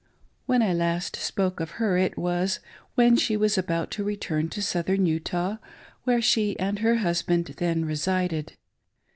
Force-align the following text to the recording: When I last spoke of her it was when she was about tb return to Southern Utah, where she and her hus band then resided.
When 0.47 0.63
I 0.63 0.73
last 0.73 1.15
spoke 1.15 1.59
of 1.59 1.77
her 1.77 1.95
it 1.95 2.17
was 2.17 2.59
when 2.95 3.15
she 3.17 3.37
was 3.37 3.55
about 3.55 3.91
tb 3.91 4.03
return 4.05 4.49
to 4.49 4.59
Southern 4.59 5.05
Utah, 5.05 5.57
where 6.05 6.23
she 6.23 6.57
and 6.57 6.79
her 6.79 6.95
hus 6.95 7.21
band 7.21 7.45
then 7.59 7.85
resided. 7.85 8.53